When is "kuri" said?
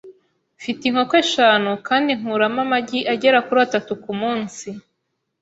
3.47-3.59